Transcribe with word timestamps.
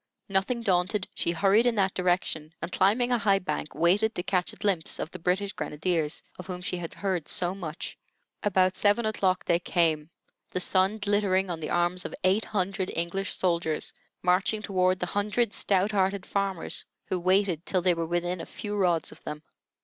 Nothing 0.29 0.61
daunted, 0.61 1.07
she 1.13 1.29
hurried 1.31 1.67
in 1.67 1.75
that 1.75 1.93
direction 1.93 2.55
and, 2.59 2.71
climbing 2.71 3.11
a 3.11 3.19
high 3.19 3.37
bank, 3.37 3.75
waited 3.75 4.15
to 4.15 4.23
catch 4.23 4.51
a 4.51 4.55
glimpse 4.55 4.97
of 4.97 5.11
the 5.11 5.19
British 5.19 5.53
grenadiers, 5.53 6.23
of 6.39 6.47
whom 6.47 6.59
she 6.59 6.77
had 6.77 6.95
heard 6.95 7.27
so 7.27 7.53
much. 7.53 7.99
About 8.41 8.75
seven 8.75 9.05
o'clock 9.05 9.45
they 9.45 9.59
came, 9.59 10.09
the 10.49 10.59
sun 10.59 10.97
glittering 10.97 11.51
on 11.51 11.59
the 11.59 11.69
arms 11.69 12.03
of 12.03 12.15
eight 12.23 12.45
hundred 12.45 12.91
English 12.95 13.35
soldiers 13.35 13.93
marching 14.23 14.63
toward 14.63 14.97
the 14.97 15.05
hundred 15.05 15.53
stout 15.53 15.91
hearted 15.91 16.25
farmers, 16.25 16.87
who 17.05 17.19
waited 17.19 17.63
till 17.67 17.83
they 17.83 17.93
were 17.93 18.07
within 18.07 18.41
a 18.41 18.45
few 18.47 18.75
rods 18.75 19.11
of 19.11 19.23
them. 19.23 19.43